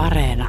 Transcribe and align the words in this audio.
Areena. 0.00 0.48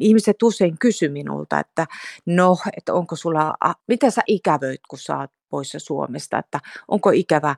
Ihmiset 0.00 0.42
usein 0.42 0.78
kysy 0.78 1.08
minulta, 1.08 1.60
että 1.60 1.86
no, 2.26 2.56
että 2.76 2.94
onko 2.94 3.16
sulla, 3.16 3.54
mitä 3.88 4.10
sä 4.10 4.22
ikävöit, 4.26 4.80
kun 4.88 4.98
sä 4.98 5.18
oot 5.18 5.30
poissa 5.48 5.78
Suomesta, 5.78 6.38
että 6.38 6.60
onko 6.88 7.10
ikävä 7.10 7.56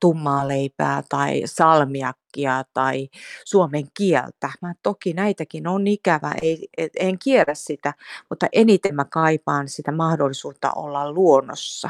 tummaa 0.00 0.48
leipää 0.48 1.02
tai 1.08 1.42
salmiakkia 1.44 2.64
tai 2.74 3.08
suomen 3.44 3.84
kieltä. 3.96 4.50
Mä 4.62 4.74
toki 4.82 5.12
näitäkin 5.12 5.66
on 5.66 5.86
ikävä, 5.86 6.34
ei, 6.42 6.68
en 7.00 7.18
kierrä 7.18 7.54
sitä, 7.54 7.94
mutta 8.30 8.46
eniten 8.52 8.94
mä 8.94 9.04
kaipaan 9.04 9.68
sitä 9.68 9.92
mahdollisuutta 9.92 10.72
olla 10.76 11.12
luonnossa, 11.12 11.88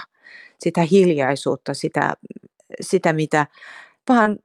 sitä 0.58 0.82
hiljaisuutta, 0.82 1.74
sitä, 1.74 2.14
sitä 2.80 3.12
mitä 3.12 3.46
vaan 4.08 4.38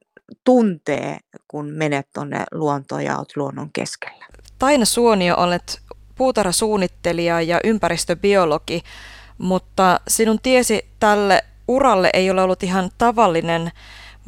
tuntee, 0.44 1.18
kun 1.48 1.70
menet 1.70 2.08
tuonne 2.14 2.44
luontoon 2.52 3.04
ja 3.04 3.18
olet 3.18 3.36
luonnon 3.36 3.70
keskellä. 3.72 4.26
Taina 4.58 4.84
Suonio, 4.84 5.36
olet 5.36 5.80
puutarhasuunnittelija 6.14 7.40
ja 7.40 7.60
ympäristöbiologi, 7.64 8.82
mutta 9.38 10.00
sinun 10.08 10.38
tiesi 10.42 10.86
tälle 11.00 11.44
uralle 11.68 12.10
ei 12.12 12.30
ole 12.30 12.42
ollut 12.42 12.62
ihan 12.62 12.90
tavallinen, 12.98 13.70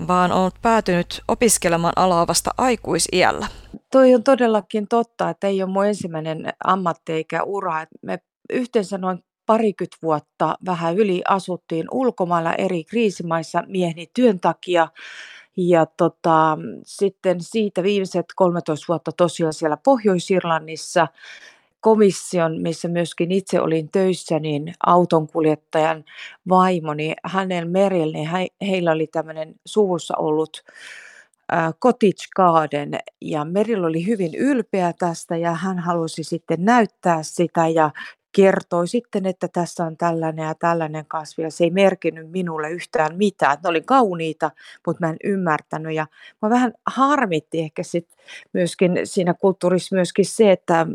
vaan 0.09 0.33
olet 0.33 0.55
päätynyt 0.63 1.23
opiskelemaan 1.29 1.93
alaa 1.97 2.27
vasta 2.27 2.51
aikuisiällä. 2.59 3.47
Toi 3.93 4.15
on 4.15 4.23
todellakin 4.23 4.89
totta, 4.89 5.31
että 5.31 5.47
ei 5.47 5.63
ole 5.63 5.71
mun 5.71 5.87
ensimmäinen 5.87 6.53
ammatti 6.65 7.13
eikä 7.13 7.43
ura. 7.43 7.87
Me 8.03 8.19
yhteensä 8.53 8.99
noin 8.99 9.19
parikymmentä 9.47 9.97
vuotta 10.03 10.57
vähän 10.67 10.97
yli 10.97 11.23
asuttiin 11.29 11.87
ulkomailla 11.93 12.55
eri 12.55 12.85
kriisimaissa 12.85 13.63
mieheni 13.67 14.07
työn 14.15 14.41
takia. 14.41 14.89
Ja 15.57 15.87
tota, 15.87 16.59
sitten 16.85 17.41
siitä 17.41 17.83
viimeiset 17.83 18.27
13 18.37 18.85
vuotta 18.89 19.13
tosiaan 19.13 19.53
siellä 19.53 19.77
Pohjois-Irlannissa 19.77 21.09
komission, 21.81 22.63
missä 22.63 22.89
myöskin 22.89 23.33
itse 23.33 23.61
olin 23.61 23.89
töissä, 23.93 24.39
niin 24.39 24.75
autonkuljettajan 24.87 26.05
vaimo, 26.49 26.95
niin 26.95 27.15
hänellä 27.25 27.71
merillä, 27.71 28.13
niin 28.13 28.31
he, 28.31 28.47
heillä 28.61 28.93
oli 28.93 29.07
tämmöinen 29.07 29.55
suvussa 29.67 30.15
ollut 30.19 30.65
cottage 31.81 32.25
garden 32.37 32.99
ja 33.21 33.45
Merillä 33.45 33.87
oli 33.87 34.07
hyvin 34.07 34.35
ylpeä 34.35 34.93
tästä 34.93 35.37
ja 35.37 35.55
hän 35.55 35.79
halusi 35.79 36.25
sitten 36.25 36.65
näyttää 36.65 37.23
sitä 37.23 37.69
ja 37.69 37.91
kertoi 38.33 38.89
sitten, 38.89 39.27
että 39.27 39.49
tässä 39.53 39.85
on 39.85 39.97
tällainen 39.97 40.45
ja 40.45 40.55
tällainen 40.55 41.07
kasvi 41.07 41.43
ja 41.43 41.51
se 41.51 41.65
ei 41.65 41.71
merkinnyt 41.71 42.31
minulle 42.31 42.71
yhtään 42.71 43.17
mitään. 43.17 43.59
Ne 43.63 43.69
oli 43.69 43.83
kauniita, 43.83 44.51
mutta 44.87 45.07
mä 45.07 45.11
en 45.11 45.17
ymmärtänyt 45.25 45.95
ja 45.95 46.07
mä 46.43 46.51
vähän 46.51 46.73
harmitti 46.87 47.61
ehkä 47.61 47.83
sit 47.83 48.09
myöskin 48.53 49.01
siinä 49.05 49.35
kulttuurissa 49.35 49.97
myöskin 49.97 50.25
se, 50.25 50.53
että 50.53 50.87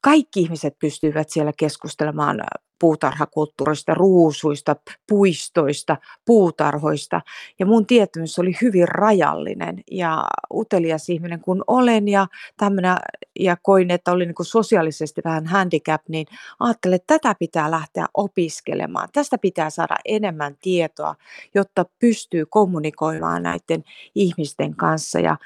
kaikki 0.00 0.40
ihmiset 0.40 0.78
pystyivät 0.78 1.30
siellä 1.30 1.52
keskustelemaan 1.56 2.40
puutarhakulttuurista, 2.82 3.94
ruusuista, 3.94 4.76
puistoista, 5.08 5.96
puutarhoista. 6.24 7.20
Ja 7.58 7.66
mun 7.66 7.86
tietämys 7.86 8.38
oli 8.38 8.52
hyvin 8.62 8.88
rajallinen 8.88 9.82
ja 9.90 10.24
utelias 10.54 11.08
ihminen 11.08 11.40
kun 11.40 11.64
olen 11.66 12.08
ja 12.08 12.26
tämmönen, 12.56 12.96
ja 13.40 13.56
koin, 13.62 13.90
että 13.90 14.12
olin 14.12 14.28
niin 14.28 14.46
sosiaalisesti 14.46 15.20
vähän 15.24 15.46
handicap, 15.46 16.02
niin 16.08 16.26
ajattelin, 16.60 16.94
että 16.94 17.18
tätä 17.18 17.34
pitää 17.38 17.70
lähteä 17.70 18.06
opiskelemaan. 18.14 19.08
Tästä 19.12 19.38
pitää 19.38 19.70
saada 19.70 19.96
enemmän 20.04 20.56
tietoa, 20.60 21.14
jotta 21.54 21.84
pystyy 21.98 22.46
kommunikoimaan 22.46 23.42
näiden 23.42 23.84
ihmisten 24.14 24.76
kanssa. 24.76 25.20
Ja, 25.20 25.36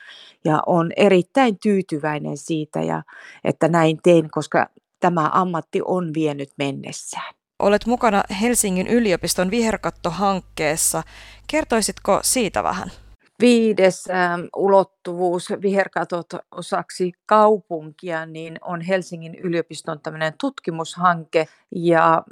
ja 0.44 0.62
on 0.66 0.92
erittäin 0.96 1.58
tyytyväinen 1.62 2.36
siitä, 2.36 2.82
ja, 2.82 3.02
että 3.44 3.68
näin 3.68 3.98
tein, 4.02 4.30
koska 4.30 4.66
tämä 5.06 5.30
ammatti 5.32 5.80
on 5.84 6.14
vienyt 6.14 6.48
mennessään. 6.58 7.34
Olet 7.58 7.86
mukana 7.86 8.22
Helsingin 8.40 8.86
yliopiston 8.86 9.50
viherkattohankkeessa. 9.50 11.02
Kertoisitko 11.50 12.20
siitä 12.22 12.62
vähän? 12.62 12.90
Viides 13.40 14.10
ähm, 14.10 14.40
ulottuvuus 14.56 15.48
viherkatot 15.62 16.26
osaksi 16.50 17.12
kaupunkia 17.26 18.26
niin 18.26 18.58
on 18.60 18.80
Helsingin 18.80 19.34
yliopiston 19.34 20.00
tämmöinen 20.00 20.32
tutkimushanke 20.40 21.48
ja 21.74 22.22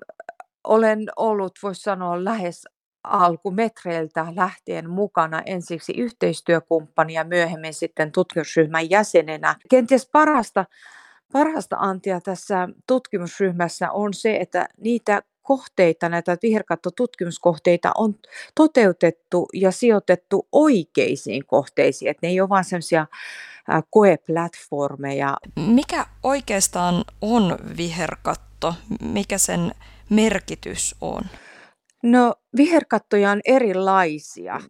olen 0.64 1.06
ollut, 1.16 1.52
voisi 1.62 1.82
sanoa, 1.82 2.24
lähes 2.24 2.68
alkumetreiltä 3.04 4.26
lähtien 4.36 4.90
mukana 4.90 5.42
ensiksi 5.46 5.92
yhteistyökumppani 5.92 7.14
ja 7.14 7.24
myöhemmin 7.24 7.74
sitten 7.74 8.12
tutkimusryhmän 8.12 8.90
jäsenenä. 8.90 9.56
Kenties 9.70 10.08
parasta 10.12 10.64
Parasta 11.34 11.76
antia 11.78 12.20
tässä 12.20 12.68
tutkimusryhmässä 12.86 13.90
on 13.90 14.14
se, 14.14 14.36
että 14.36 14.68
niitä 14.80 15.22
kohteita, 15.42 16.08
näitä 16.08 16.36
viherkattotutkimuskohteita 16.42 17.92
on 17.98 18.14
toteutettu 18.54 19.48
ja 19.54 19.70
sijoitettu 19.70 20.48
oikeisiin 20.52 21.46
kohteisiin, 21.46 22.10
että 22.10 22.26
ne 22.26 22.30
ei 22.30 22.40
ole 22.40 22.48
vain 22.48 22.64
sellaisia 22.64 23.06
koeplatformeja. 23.90 25.36
Mikä 25.56 26.06
oikeastaan 26.22 27.04
on 27.20 27.58
viherkatto? 27.76 28.74
Mikä 29.02 29.38
sen 29.38 29.74
merkitys 30.10 30.94
on? 31.00 31.22
No 32.02 32.34
viherkattoja 32.56 33.30
on 33.30 33.40
erilaisia 33.44 34.60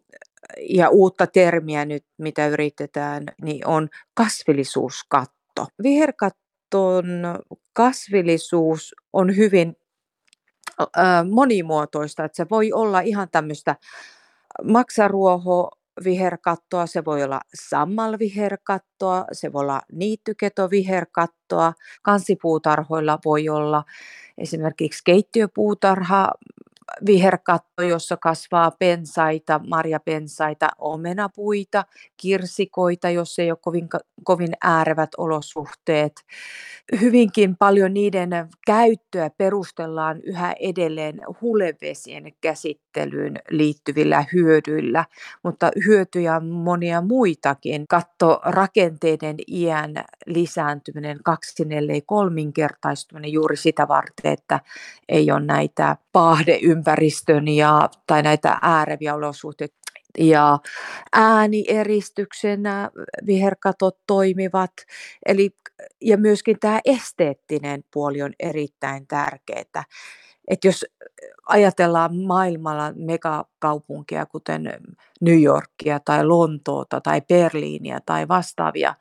ja 0.69 0.89
uutta 0.89 1.27
termiä 1.27 1.85
nyt, 1.85 2.05
mitä 2.17 2.47
yritetään, 2.47 3.23
niin 3.41 3.67
on 3.67 3.89
kasvillisuuskatto. 4.13 5.67
Viherkatto 5.83 6.44
ilmaston 6.73 7.39
kasvillisuus 7.73 8.95
on 9.13 9.35
hyvin 9.35 9.75
monimuotoista, 11.31 12.25
että 12.25 12.35
se 12.35 12.45
voi 12.49 12.71
olla 12.73 12.99
ihan 12.99 13.27
tämmöistä 13.31 13.75
maksaruoho, 14.63 15.69
viherkattoa, 16.03 16.85
se 16.87 17.05
voi 17.05 17.23
olla 17.23 17.41
sammalviherkattoa, 17.69 19.25
se 19.31 19.53
voi 19.53 19.61
olla 19.61 19.81
niittyketoviherkattoa, 19.91 21.73
kansipuutarhoilla 22.03 23.19
voi 23.25 23.49
olla 23.49 23.83
esimerkiksi 24.37 25.01
keittiöpuutarha, 25.05 26.31
viherkatto, 27.05 27.83
jossa 27.83 28.17
kasvaa 28.17 28.71
pensaita, 28.71 29.59
marjapensaita, 29.67 30.69
omenapuita, 30.77 31.85
kirsikoita, 32.17 33.09
jos 33.09 33.39
ei 33.39 33.51
ole 33.51 33.57
kovin, 33.61 33.87
kovin 34.23 34.53
äärevät 34.63 35.09
olosuhteet. 35.17 36.13
Hyvinkin 37.01 37.57
paljon 37.57 37.93
niiden 37.93 38.29
käyttöä 38.65 39.29
perustellaan 39.37 40.21
yhä 40.23 40.55
edelleen 40.59 41.21
hulevesien 41.41 42.33
käsittelyyn 42.41 43.39
liittyvillä 43.49 44.25
hyödyillä, 44.33 45.05
mutta 45.43 45.71
hyötyjä 45.85 46.35
on 46.35 46.47
monia 46.47 47.01
muitakin. 47.01 47.85
Kattorakenteiden 47.89 49.35
iän 49.47 49.93
lisääntyminen, 50.25 51.17
kaksinellei 51.23 52.01
kolminkertaistuminen 52.01 53.31
juuri 53.31 53.57
sitä 53.57 53.87
varten, 53.87 54.31
että 54.31 54.59
ei 55.09 55.31
ole 55.31 55.45
näitä 55.45 55.97
pahdeympäristön 56.83 57.47
ja, 57.47 57.89
tai 58.07 58.23
näitä 58.23 58.57
ääreviä 58.61 59.15
olosuhteita. 59.15 59.75
Ja 60.17 60.59
äänieristuksenä 61.13 62.91
viherkatot 63.25 63.97
toimivat. 64.07 64.71
Eli, 65.25 65.49
ja 66.01 66.17
myöskin 66.17 66.57
tämä 66.59 66.79
esteettinen 66.85 67.83
puoli 67.93 68.21
on 68.21 68.33
erittäin 68.39 69.07
tärkeää. 69.07 69.83
Että 70.47 70.67
jos 70.67 70.85
ajatellaan 71.45 72.15
maailmalla 72.15 72.93
megakaupunkia, 72.95 74.25
kuten 74.25 74.73
New 75.21 75.41
Yorkia 75.41 75.99
tai 75.99 76.25
Lontoota 76.25 77.01
tai 77.01 77.21
Berliiniä 77.21 77.99
tai 78.05 78.27
vastaavia, 78.27 78.95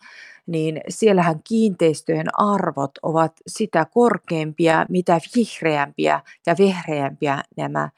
niin 0.47 0.81
siellähän 0.89 1.41
kiinteistöjen 1.45 2.41
arvot 2.41 2.91
ovat 3.03 3.33
sitä 3.47 3.87
korkeampia, 3.95 4.87
mitä 4.89 5.19
vihreämpiä 5.37 6.21
ja 6.47 6.55
vehreämpiä 6.59 7.43
nämä 7.57 7.91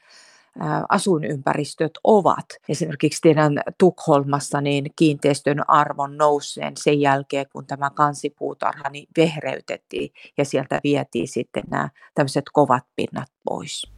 asuinympäristöt 0.89 1.91
ovat. 2.03 2.45
Esimerkiksi 2.69 3.21
teidän 3.21 3.59
Tukholmassa 3.77 4.61
niin 4.61 4.85
kiinteistön 4.95 5.69
arvon 5.69 6.17
nouseen 6.17 6.73
sen 6.77 7.01
jälkeen, 7.01 7.45
kun 7.53 7.65
tämä 7.65 7.89
kansipuutarha 7.89 8.89
niin 8.89 9.07
vehreytettiin 9.17 10.09
ja 10.37 10.45
sieltä 10.45 10.79
vietiin 10.83 11.27
sitten 11.27 11.63
nämä 11.69 11.89
tämmöiset 12.15 12.45
kovat 12.53 12.83
pinnat 12.95 13.27
pois. 13.43 13.91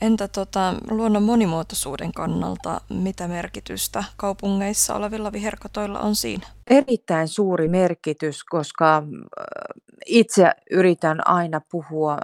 Entä 0.00 0.28
tota, 0.28 0.74
luonnon 0.90 1.22
monimuotoisuuden 1.22 2.12
kannalta, 2.12 2.80
mitä 2.90 3.28
merkitystä 3.28 4.04
kaupungeissa 4.16 4.94
olevilla 4.94 5.32
viherkatoilla 5.32 6.00
on 6.00 6.16
siinä? 6.16 6.46
Erittäin 6.70 7.28
suuri 7.28 7.68
merkitys, 7.68 8.44
koska 8.44 9.02
itse 10.06 10.50
yritän 10.70 11.28
aina 11.28 11.60
puhua, 11.70 12.18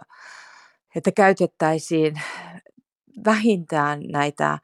että 0.96 1.12
käytettäisiin 1.12 2.20
vähintään 3.24 4.00
näitä 4.12 4.58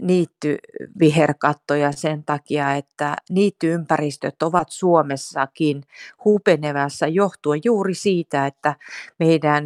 niittyviherkattoja 0.00 1.92
sen 1.92 2.24
takia, 2.24 2.74
että 2.74 3.16
niittyympäristöt 3.30 4.42
ovat 4.42 4.68
Suomessakin 4.70 5.82
hupenevässä 6.24 7.06
johtuen 7.06 7.60
juuri 7.64 7.94
siitä, 7.94 8.46
että 8.46 8.74
meidän 9.18 9.64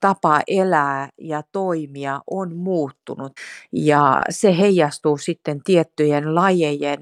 tapa 0.00 0.40
elää 0.46 1.08
ja 1.18 1.42
toimia 1.52 2.20
on 2.30 2.56
muuttunut. 2.56 3.32
Ja 3.72 4.22
se 4.30 4.58
heijastuu 4.58 5.18
sitten 5.18 5.60
tiettyjen 5.64 6.34
lajejen 6.34 7.00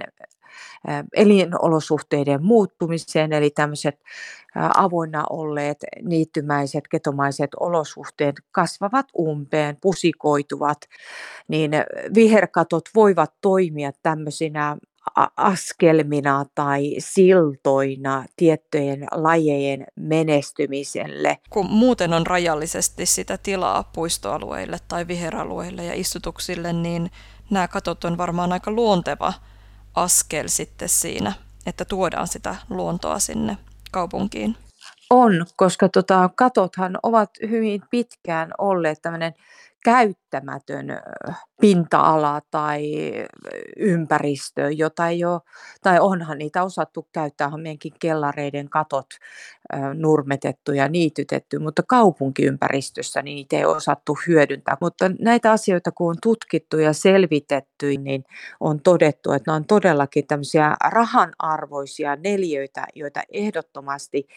elinolosuhteiden 1.17 2.45
muuttumiseen, 2.45 3.33
eli 3.33 3.51
tämmöiset 3.51 4.01
avoinna 4.55 5.25
olleet 5.31 5.79
niittymäiset, 6.03 6.89
ketomaiset 6.89 7.51
olosuhteet 7.61 8.37
kasvavat 8.51 9.07
umpeen, 9.19 9.77
pusikoituvat, 9.81 10.79
niin 11.49 11.71
viherkatot 12.15 12.85
voivat 12.95 13.33
toimia 13.41 13.91
tämmöisinä 14.03 14.77
askelmina 15.37 16.47
tai 16.55 16.95
siltoina 16.99 18.25
tiettyjen 18.37 19.07
lajejen 19.13 19.87
menestymiselle. 19.97 21.39
Kun 21.51 21.67
muuten 21.71 22.13
on 22.13 22.27
rajallisesti 22.27 23.07
sitä 23.07 23.39
tilaa 23.39 23.91
puistoalueille 23.95 24.79
tai 24.89 25.07
viheralueille 25.07 25.85
ja 25.85 25.95
istutuksille, 25.95 26.73
niin 26.73 27.11
nämä 27.51 27.69
katot 27.69 28.05
on 28.05 28.19
varmaan 28.19 28.53
aika 28.53 28.71
luonteva 28.71 29.33
askel 29.95 30.49
sitten 30.49 30.89
siinä, 30.89 31.33
että 31.67 31.85
tuodaan 31.85 32.29
sitä 32.29 32.57
luontoa 32.71 33.19
sinne 33.19 33.59
kaupunkiin. 33.91 34.57
On, 35.11 35.47
koska 35.57 35.89
tota, 35.89 36.31
katothan 36.37 36.99
ovat 37.03 37.31
hyvin 37.51 37.83
pitkään 37.91 38.51
olleet 38.59 39.03
tämmöinen 39.03 39.35
käyttämätön 39.85 40.87
pinta-ala 41.61 42.41
tai 42.51 42.93
ympäristö, 43.77 44.71
jota 44.71 45.09
ei 45.09 45.25
ole, 45.25 45.41
tai 45.83 46.01
onhan 46.01 46.39
niitä 46.39 46.63
osattu 46.63 47.09
käyttää, 47.13 47.51
on 47.53 47.61
meidänkin 47.61 47.93
kellareiden 48.01 48.69
katot 48.69 49.07
nurmetettu 49.95 50.73
ja 50.73 50.89
niitytetty, 50.89 51.59
mutta 51.59 51.83
kaupunkiympäristössä 51.83 53.23
niitä 53.23 53.57
ei 53.57 53.65
osattu 53.65 54.19
hyödyntää. 54.27 54.77
Mutta 54.81 55.11
näitä 55.21 55.53
asioita 55.53 55.93
kun 55.93 56.11
on 56.11 56.17
tutkittu 56.23 56.79
ja 56.79 56.93
selvitetty, 56.93 57.97
niin 57.97 58.25
on 58.61 58.81
todettu, 58.81 59.33
että 59.33 59.51
ne 59.51 59.57
on 59.57 59.65
todellakin 59.65 60.27
tämmöisiä 60.27 60.77
rahanarvoisia 60.93 62.17
neljöitä, 62.17 62.87
joita 62.95 63.23
ehdottomasti 63.33 64.29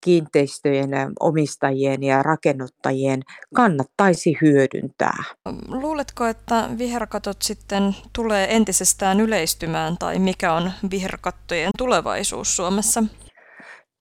kiinteistöjen 0.00 0.90
omistajien 1.20 2.02
ja 2.02 2.22
rakennuttajien 2.22 3.22
kannattaisi 3.54 4.36
hyödyntää. 4.42 5.24
Luuletko, 5.68 6.26
että 6.26 6.68
viherkatot 6.78 7.36
sitten 7.42 7.96
tulee 8.12 8.56
entisestään 8.56 9.20
yleistymään 9.20 9.98
tai 9.98 10.18
mikä 10.18 10.52
on 10.52 10.72
viherkattojen 10.90 11.70
tulevaisuus 11.78 12.56
Suomessa? 12.56 13.04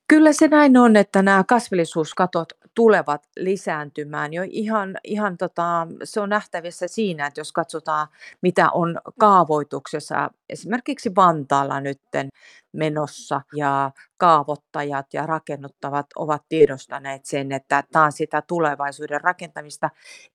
Kyllä 0.10 0.34
se 0.34 0.48
näin 0.48 0.78
on, 0.78 0.96
että 0.96 1.22
nämä 1.22 1.44
kasvillisuuskatot 1.44 2.54
tulevat 2.76 3.22
lisääntymään 3.38 4.34
jo 4.34 4.44
ihan, 4.50 4.98
ihan 5.04 5.38
tota, 5.38 5.88
se 6.04 6.20
on 6.20 6.30
nähtävissä 6.30 6.88
siinä, 6.88 7.28
että 7.28 7.40
jos 7.40 7.52
katsotaan 7.52 8.08
mitä 8.42 8.72
on 8.72 8.98
kaavoituksessa 9.20 10.30
esimerkiksi 10.50 11.16
Vantaalla 11.16 11.82
nytten 11.82 12.30
menossa 12.74 13.42
ja 13.56 13.92
kaavoittajat 14.18 15.14
ja 15.14 15.26
rakennuttavat 15.26 16.06
ovat 16.16 16.42
tiedostaneet 16.50 17.26
sen, 17.26 17.52
että 17.52 17.84
tämä 17.92 18.06
on 18.06 18.12
sitä 18.12 18.42
tulevaisuuden 18.42 19.22
rakentamista. 19.22 19.90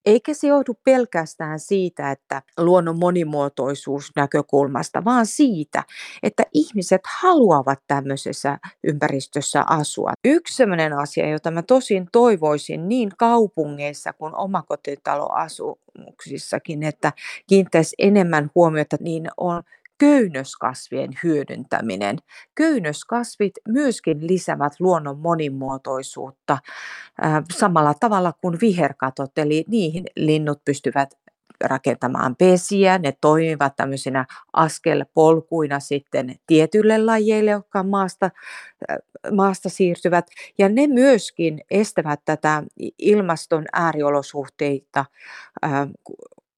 Eikä 0.07 0.35
se 0.35 0.47
joudu 0.47 0.75
pelkästään 0.85 1.59
siitä, 1.59 2.11
että 2.11 2.43
luonnon 2.59 2.99
monimuotoisuus 2.99 4.11
näkökulmasta, 4.17 5.05
vaan 5.05 5.27
siitä, 5.27 5.83
että 6.23 6.43
ihmiset 6.53 7.01
haluavat 7.21 7.79
tämmöisessä 7.87 8.59
ympäristössä 8.85 9.65
asua. 9.67 10.13
Yksi 10.25 10.57
sellainen 10.57 10.93
asia, 10.93 11.31
jota 11.31 11.51
mä 11.51 11.63
tosin 11.63 12.09
toivoisin 12.13 12.89
niin 12.89 13.11
kaupungeissa 13.19 14.13
kuin 14.13 14.37
omakotitaloasumuksissakin, 14.37 16.83
että 16.83 17.13
kiinnittäisi 17.47 17.95
enemmän 17.99 18.51
huomiota, 18.55 18.97
niin 19.01 19.29
on 19.37 19.63
köynnöskasvien 20.03 21.11
hyödyntäminen. 21.23 22.19
Köynnöskasvit 22.55 23.53
myöskin 23.69 24.27
lisäävät 24.27 24.73
luonnon 24.81 25.19
monimuotoisuutta 25.19 26.59
samalla 27.53 27.95
tavalla 28.01 28.33
kuin 28.41 28.59
viherkatot, 28.61 29.39
eli 29.39 29.65
niihin 29.69 30.05
linnut 30.17 30.65
pystyvät 30.65 31.15
rakentamaan 31.65 32.37
pesiä, 32.37 32.99
ne 32.99 33.13
toimivat 33.21 33.77
tämmöisinä 33.77 34.27
askelpolkuina 34.53 35.81
sitten 35.81 36.37
tietyille 36.47 36.99
lajeille, 36.99 37.51
jotka 37.51 37.83
maasta, 37.83 38.31
maasta 39.33 39.69
siirtyvät, 39.69 40.27
ja 40.59 40.69
ne 40.69 40.87
myöskin 40.87 41.61
estävät 41.71 42.21
tätä 42.25 42.63
ilmaston 42.99 43.65
ääriolosuhteita 43.73 45.05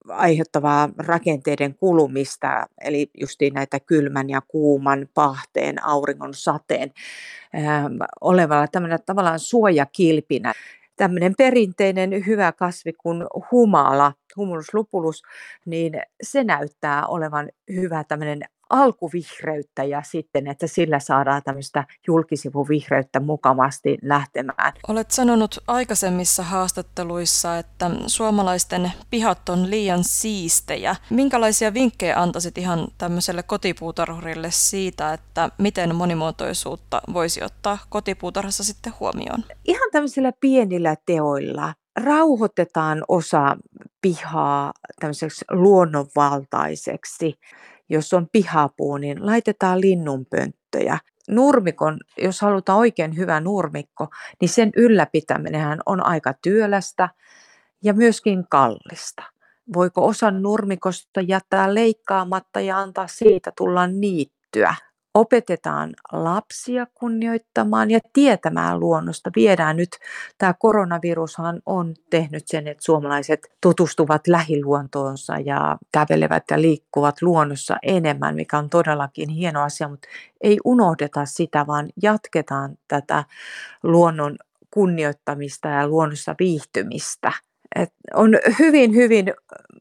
aiheuttavaa 0.09 0.89
rakenteiden 0.99 1.75
kulumista, 1.75 2.67
eli 2.81 3.11
justiin 3.21 3.55
näitä 3.55 3.81
kylmän 3.81 4.31
ja 4.31 4.41
kuuman, 4.49 5.09
pahteen, 5.15 5.85
auringon 5.85 6.35
sateen 6.35 6.93
äh, 7.55 7.85
olevalla 8.21 8.67
tämmöinen 8.69 8.99
tavallaan 9.07 9.39
suojakilpinä. 9.39 10.53
Tämmöinen 10.97 11.35
perinteinen 11.39 12.27
hyvä 12.27 12.53
kasvi 12.53 12.93
kuin 12.93 13.25
humala, 13.51 14.13
humulus 14.37 14.75
lupulus, 14.75 15.23
niin 15.67 15.93
se 16.23 16.45
näyttää 16.45 17.07
olevan 17.07 17.49
hyvä 17.75 18.05
tämmöinen 18.05 18.41
alkuvihreyttä 18.71 19.85
ja 19.85 20.03
sitten, 20.03 20.47
että 20.47 20.67
sillä 20.67 20.99
saadaan 20.99 21.43
tämmöistä 21.43 21.85
julkisivuvihreyttä 22.07 23.21
mukavasti 23.21 23.99
lähtemään. 24.03 24.73
Olet 24.89 25.11
sanonut 25.11 25.59
aikaisemmissa 25.67 26.43
haastatteluissa, 26.43 27.59
että 27.59 27.91
suomalaisten 28.07 28.93
pihat 29.11 29.49
on 29.49 29.71
liian 29.71 30.05
siistejä. 30.05 30.97
Minkälaisia 31.11 31.75
vinkkejä 31.75 32.21
antaisit 32.21 32.59
ihan 32.59 32.89
tämmöiselle 32.99 33.43
kotipuutarhurille 33.43 34.49
siitä, 34.51 35.13
että 35.13 35.51
miten 35.59 35.95
monimuotoisuutta 35.95 37.03
voisi 37.13 37.45
ottaa 37.45 37.79
kotipuutarhassa 37.89 38.65
sitten 38.65 38.93
huomioon? 39.01 39.45
Ihan 39.65 39.91
tämmöisillä 39.93 40.33
pienillä 40.41 40.97
teoilla 41.07 41.75
rauhoitetaan 41.97 43.05
osa 43.09 43.57
pihaa 44.03 44.73
tämmöiseksi 45.01 45.45
luonnonvaltaiseksi 45.51 47.39
jos 47.89 48.13
on 48.13 48.29
pihapuu, 48.33 48.97
niin 48.97 49.27
laitetaan 49.27 49.81
linnunpönttöjä. 49.81 50.99
Nurmikon, 51.29 51.99
jos 52.19 52.41
halutaan 52.41 52.79
oikein 52.79 53.17
hyvä 53.17 53.41
nurmikko, 53.41 54.09
niin 54.41 54.49
sen 54.49 54.71
ylläpitäminen 54.77 55.79
on 55.87 56.07
aika 56.07 56.35
työlästä 56.43 57.09
ja 57.83 57.95
myöskin 57.95 58.45
kallista. 58.51 59.23
Voiko 59.75 60.07
osan 60.07 60.43
nurmikosta 60.43 61.21
jättää 61.21 61.75
leikkaamatta 61.75 62.61
ja 62.61 62.79
antaa 62.79 63.07
siitä 63.07 63.53
tulla 63.57 63.87
niittyä? 63.87 64.75
Opetetaan 65.15 65.95
lapsia 66.13 66.87
kunnioittamaan 66.95 67.91
ja 67.91 68.01
tietämään 68.13 68.81
luonnosta. 68.81 69.31
Viedään 69.37 69.77
nyt, 69.77 69.89
tämä 70.39 70.55
koronavirushan 70.59 71.63
on 71.67 71.95
tehnyt 72.11 72.43
sen, 72.47 72.69
että 72.69 72.85
suomalaiset 72.85 73.41
tutustuvat 73.61 74.27
lähiluontoonsa 74.27 75.39
ja 75.39 75.77
kävelevät 75.93 76.45
ja 76.51 76.61
liikkuvat 76.61 77.23
luonnossa 77.23 77.77
enemmän, 77.83 78.35
mikä 78.35 78.59
on 78.59 78.71
todellakin 78.71 79.29
hieno 79.29 79.63
asia, 79.63 79.89
mutta 79.89 80.09
ei 80.41 80.59
unohdeta 80.65 81.25
sitä, 81.25 81.67
vaan 81.67 81.89
jatketaan 82.03 82.77
tätä 82.89 83.25
luonnon 83.83 84.37
kunnioittamista 84.71 85.69
ja 85.69 85.89
luonnossa 85.89 86.35
viihtymistä. 86.39 87.33
Et 87.77 87.93
on 88.15 88.31
hyvin, 88.59 88.95
hyvin 88.95 89.35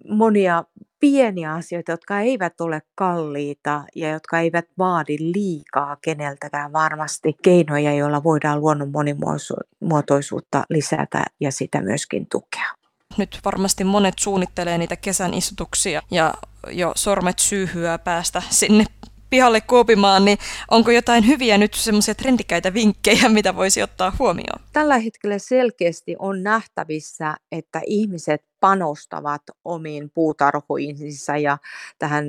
monia 0.10 0.63
pieniä 1.04 1.54
asioita, 1.54 1.92
jotka 1.92 2.20
eivät 2.20 2.62
ole 2.62 2.82
kalliita 2.96 3.84
ja 3.96 4.10
jotka 4.10 4.40
eivät 4.40 4.66
vaadi 4.78 5.18
liikaa 5.20 5.98
keneltäkään 6.02 6.74
varmasti 6.74 7.34
keinoja, 7.42 7.94
joilla 7.94 8.24
voidaan 8.24 8.62
luonnon 8.62 8.92
monimuotoisuutta 8.92 10.64
lisätä 10.70 11.24
ja 11.40 11.52
sitä 11.52 11.82
myöskin 11.82 12.28
tukea. 12.32 12.70
Nyt 13.18 13.40
varmasti 13.46 13.84
monet 13.84 14.14
suunnittelee 14.20 14.78
niitä 14.78 14.96
kesän 14.96 15.34
istutuksia 15.34 16.02
ja 16.12 16.34
jo 16.72 16.92
sormet 16.96 17.40
syyhyä 17.40 17.98
päästä 17.98 18.42
sinne 18.50 18.86
pihalle 19.30 19.62
kuopimaan, 19.62 20.26
niin 20.26 20.38
onko 20.72 20.92
jotain 20.92 21.28
hyviä 21.28 21.58
nyt 21.58 21.74
semmoisia 21.74 22.16
trendikäitä 22.16 22.74
vinkkejä, 22.74 23.30
mitä 23.30 23.56
voisi 23.56 23.84
ottaa 23.84 24.16
huomioon? 24.20 24.64
Tällä 24.74 24.98
hetkellä 24.98 25.40
selkeästi 25.40 26.16
on 26.20 26.44
nähtävissä, 26.44 27.36
että 27.52 27.82
ihmiset 27.86 28.42
panostavat 28.63 29.41
omiin 29.65 30.10
puutarhoihinsa 30.10 31.38
ja 31.38 31.58
tähän 32.00 32.25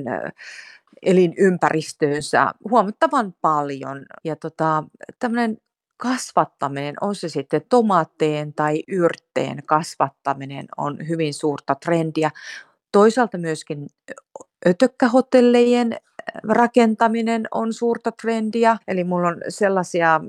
elinympäristöönsä 1.01 2.51
huomattavan 2.69 3.33
paljon. 3.41 4.05
Ja 4.23 4.35
tota, 4.35 4.83
tämmöinen 5.19 5.57
kasvattaminen, 5.97 6.95
on 7.01 7.15
se 7.15 7.29
sitten 7.29 7.61
tomaatteen 7.69 8.53
tai 8.53 8.83
yrtteen 8.87 9.63
kasvattaminen 9.65 10.65
on 10.77 11.07
hyvin 11.07 11.33
suurta 11.33 11.75
trendiä. 11.75 12.31
Toisaalta 12.91 13.37
myöskin 13.37 13.87
ötökkähotellejen 14.67 15.97
rakentaminen 16.49 17.47
on 17.51 17.73
suurta 17.73 18.11
trendiä. 18.11 18.77
Eli 18.87 19.03
mulla 19.03 19.27
on 19.27 19.41
sellaisia 19.49 20.21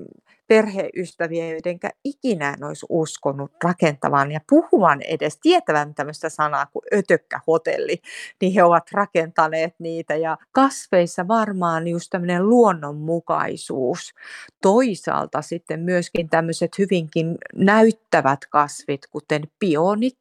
perheystäviä, 0.48 1.50
joiden 1.50 1.78
ikinä 2.04 2.54
en 2.58 2.64
olisi 2.64 2.86
uskonut 2.88 3.52
rakentavan 3.64 4.32
ja 4.32 4.40
puhuvan 4.48 5.02
edes 5.02 5.38
tietävän 5.42 5.94
tämmöistä 5.94 6.28
sanaa 6.28 6.66
kuin 6.66 6.82
ötökkähotelli, 6.94 7.98
niin 8.40 8.52
he 8.52 8.62
ovat 8.62 8.92
rakentaneet 8.92 9.74
niitä 9.78 10.16
ja 10.16 10.38
kasveissa 10.52 11.28
varmaan 11.28 11.88
just 11.88 12.10
tämmöinen 12.10 12.48
luonnonmukaisuus. 12.48 14.14
Toisaalta 14.62 15.42
sitten 15.42 15.80
myöskin 15.80 16.28
tämmöiset 16.28 16.78
hyvinkin 16.78 17.38
näyttävät 17.54 18.40
kasvit, 18.50 19.06
kuten 19.10 19.42
pionit, 19.58 20.18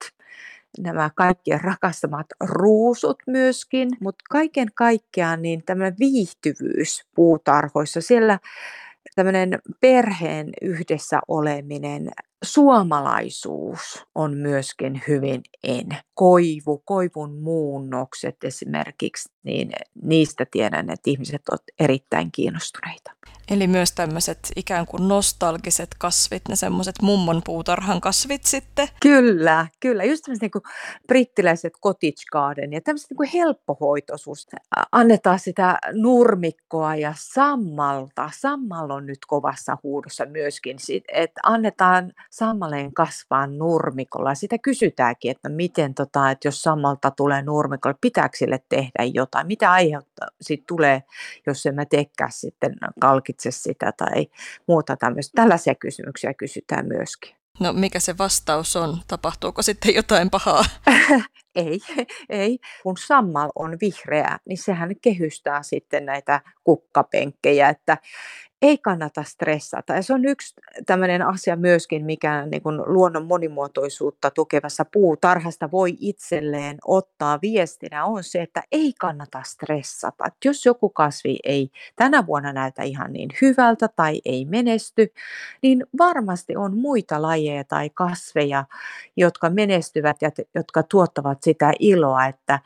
nämä 0.79 1.09
kaikkien 1.15 1.61
rakastamat 1.61 2.27
ruusut 2.39 3.17
myöskin, 3.27 3.89
mutta 3.99 4.23
kaiken 4.29 4.67
kaikkiaan 4.75 5.41
niin 5.41 5.63
tämmöinen 5.65 5.95
viihtyvyys 5.99 7.05
puutarhoissa, 7.15 8.01
siellä 8.01 8.39
tämmöinen 9.15 9.59
perheen 9.79 10.49
yhdessä 10.61 11.19
oleminen, 11.27 12.11
suomalaisuus 12.43 14.05
on 14.15 14.37
myöskin 14.37 15.01
hyvin 15.07 15.41
en. 15.63 15.87
Koivu, 16.13 16.81
koivun 16.85 17.41
muunnokset 17.41 18.43
esimerkiksi, 18.43 19.29
niin 19.43 19.71
niistä 20.03 20.45
tiedän, 20.51 20.89
että 20.89 21.09
ihmiset 21.09 21.49
ovat 21.51 21.63
erittäin 21.79 22.31
kiinnostuneita. 22.31 23.11
Eli 23.49 23.67
myös 23.67 23.91
tämmöiset 23.91 24.39
ikään 24.55 24.85
kuin 24.85 25.07
nostalgiset 25.07 25.89
kasvit, 25.97 26.41
ne 26.49 26.55
semmoiset 26.55 26.95
mummon 27.01 27.41
puutarhan 27.45 28.01
kasvit 28.01 28.45
sitten. 28.45 28.87
Kyllä, 29.01 29.67
kyllä. 29.79 30.03
Just 30.03 30.23
tämmöiset 30.23 30.41
niin 30.41 30.51
kuin 30.51 30.61
brittiläiset 31.07 31.73
cottage 31.83 32.23
garden 32.31 32.73
ja 32.73 32.81
tämmöiset 32.81 33.09
niin 33.09 33.17
kuin 33.17 33.29
helppohoitoisuus. 33.33 34.47
Annetaan 34.91 35.39
sitä 35.39 35.77
nurmikkoa 35.93 36.95
ja 36.95 37.13
sammalta. 37.17 38.29
Sammal 38.39 38.89
on 38.89 39.05
nyt 39.05 39.19
kovassa 39.27 39.77
huudossa 39.83 40.25
myöskin, 40.25 40.77
että 41.13 41.41
annetaan 41.43 42.11
sammaleen 42.29 42.93
kasvaa 42.93 43.47
nurmikolla. 43.47 44.35
Sitä 44.35 44.57
kysytäänkin, 44.57 45.31
että 45.31 45.49
miten, 45.49 45.93
tota, 45.93 46.31
että 46.31 46.47
jos 46.47 46.61
sammalta 46.61 47.11
tulee 47.11 47.41
nurmikolla, 47.41 47.97
pitääkö 48.01 48.37
sille 48.37 48.59
tehdä 48.69 49.03
jotain? 49.13 49.47
Mitä 49.47 49.71
aiheuttaa 49.71 50.27
siitä 50.41 50.63
tulee, 50.67 51.03
jos 51.47 51.65
emme 51.65 51.85
teekään 51.85 52.31
sitten 52.31 52.75
kalki 52.99 53.34
harkitse 53.35 53.51
sitä 53.51 53.91
tai 53.97 54.27
muuta 54.67 54.97
tämmöistä. 54.97 55.41
Tällaisia 55.41 55.75
kysymyksiä 55.75 56.33
kysytään 56.33 56.87
myöskin. 56.87 57.35
No 57.59 57.73
mikä 57.73 57.99
se 57.99 58.17
vastaus 58.17 58.75
on? 58.75 58.97
Tapahtuuko 59.07 59.61
sitten 59.61 59.95
jotain 59.95 60.29
pahaa? 60.29 60.63
ei, 61.55 61.79
ei. 62.29 62.59
Kun 62.83 62.97
sammal 62.97 63.49
on 63.55 63.77
vihreä, 63.81 64.39
niin 64.47 64.57
sehän 64.57 64.89
kehystää 65.01 65.63
sitten 65.63 66.05
näitä 66.05 66.41
kukkapenkkejä, 66.63 67.69
että 67.69 67.97
ei 68.61 68.77
kannata 68.77 69.23
stressata. 69.23 69.93
Ja 69.93 70.03
se 70.03 70.13
on 70.13 70.25
yksi 70.25 70.53
tämmöinen 70.85 71.21
asia 71.21 71.55
myöskin, 71.55 72.05
mikä 72.05 72.45
niin 72.45 72.61
kuin 72.61 72.81
luonnon 72.85 73.25
monimuotoisuutta 73.25 74.31
tukevassa 74.31 74.85
puutarhasta 74.85 75.71
voi 75.71 75.93
itselleen 75.99 76.77
ottaa 76.85 77.39
viestinä, 77.41 78.05
on 78.05 78.23
se, 78.23 78.41
että 78.41 78.63
ei 78.71 78.93
kannata 78.99 79.41
stressata. 79.45 80.23
Että 80.27 80.47
jos 80.47 80.65
joku 80.65 80.89
kasvi 80.89 81.37
ei 81.43 81.69
tänä 81.95 82.25
vuonna 82.25 82.53
näytä 82.53 82.83
ihan 82.83 83.13
niin 83.13 83.29
hyvältä 83.41 83.87
tai 83.95 84.21
ei 84.25 84.45
menesty, 84.45 85.13
niin 85.61 85.85
varmasti 85.97 86.55
on 86.55 86.77
muita 86.77 87.21
lajeja 87.21 87.63
tai 87.63 87.89
kasveja, 87.89 88.65
jotka 89.17 89.49
menestyvät 89.49 90.17
ja 90.21 90.29
jotka 90.55 90.83
tuottavat 90.83 91.43
sitä 91.43 91.71
iloa, 91.79 92.25
että 92.25 92.59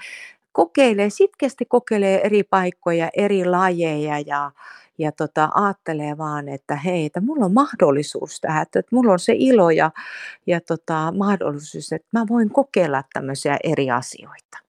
kokeilee, 0.51 1.09
sitkeästi 1.09 1.65
kokeilee 1.65 2.21
eri 2.25 2.43
paikkoja, 2.43 3.09
eri 3.13 3.45
lajeja 3.45 4.19
ja, 4.19 4.51
ja 4.99 5.11
tota, 5.11 5.49
ajattelee 5.53 6.17
vaan, 6.17 6.49
että 6.49 6.75
hei, 6.75 7.05
että 7.05 7.21
mulla 7.21 7.45
on 7.45 7.53
mahdollisuus 7.53 8.41
tähän, 8.41 8.61
että, 8.61 8.79
että 8.79 8.95
mulla 8.95 9.11
on 9.11 9.19
se 9.19 9.33
ilo 9.35 9.69
ja, 9.69 9.91
ja 10.47 10.61
tota, 10.61 11.13
mahdollisuus, 11.17 11.93
että 11.93 12.07
mä 12.13 12.25
voin 12.29 12.49
kokeilla 12.49 13.03
tämmöisiä 13.13 13.57
eri 13.63 13.91
asioita. 13.91 14.68